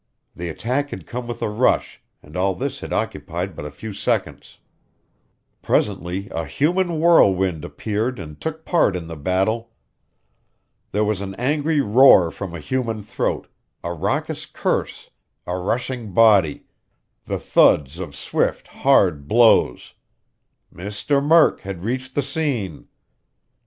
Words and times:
The 0.35 0.49
attack 0.49 0.89
had 0.89 1.05
come 1.05 1.27
with 1.27 1.43
a 1.43 1.47
rush, 1.51 2.01
and 2.23 2.35
all 2.35 2.55
this 2.55 2.79
had 2.79 2.91
occupied 2.91 3.55
but 3.55 3.65
a 3.67 3.69
few 3.69 3.93
seconds. 3.93 4.57
Presently 5.61 6.27
a 6.31 6.43
human 6.45 6.99
whirlwind 6.99 7.63
appeared 7.63 8.17
and 8.17 8.41
took 8.41 8.65
part 8.65 8.95
in 8.95 9.05
the 9.05 9.15
battle. 9.15 9.69
There 10.91 11.03
was 11.03 11.21
an 11.21 11.35
angry 11.35 11.81
roar 11.81 12.31
from 12.31 12.55
a 12.55 12.59
human 12.59 13.03
throat, 13.03 13.47
a 13.83 13.93
raucous 13.93 14.47
curse, 14.47 15.11
a 15.45 15.59
rushing 15.59 16.13
body, 16.13 16.63
the 17.27 17.37
thuds 17.37 17.99
of 17.99 18.15
swift, 18.15 18.69
hard 18.69 19.27
blows. 19.27 19.93
Mr. 20.73 21.23
Murk 21.23 21.59
had 21.59 21.83
reached 21.83 22.15
the 22.15 22.23
scene! 22.23 22.87